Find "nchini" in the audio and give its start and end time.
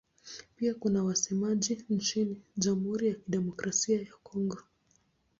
1.89-2.41